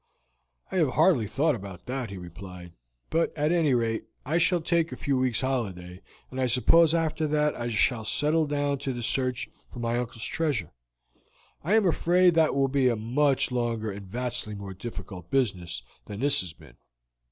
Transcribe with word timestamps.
"I 0.71 0.77
have 0.77 0.93
hardly 0.93 1.27
thought 1.27 1.53
about 1.53 1.85
that," 1.85 2.09
he 2.09 2.17
replied; 2.17 2.73
"but, 3.11 3.31
at 3.37 3.51
any 3.51 3.75
rate, 3.75 4.05
I 4.25 4.39
shall 4.39 4.59
take 4.59 4.91
a 4.91 4.95
few 4.97 5.15
weeks' 5.15 5.41
holiday, 5.41 6.01
and 6.31 6.41
I 6.41 6.47
suppose 6.47 6.95
after 6.95 7.27
that 7.27 7.53
I 7.55 7.67
shall 7.67 8.03
settle 8.03 8.47
down 8.47 8.79
to 8.79 8.93
the 8.93 9.03
search 9.03 9.49
for 9.71 9.77
my 9.77 9.99
uncle's 9.99 10.23
treasure. 10.25 10.71
I 11.63 11.75
am 11.75 11.85
afraid 11.85 12.33
that 12.33 12.55
will 12.55 12.67
be 12.67 12.87
a 12.89 12.95
much 12.95 13.51
longer 13.51 13.91
and 13.91 14.03
a 14.07 14.09
vastly 14.09 14.55
more 14.55 14.73
difficult 14.73 15.29
business 15.29 15.83
than 16.07 16.19
this 16.21 16.41
has 16.41 16.53
been. 16.53 16.77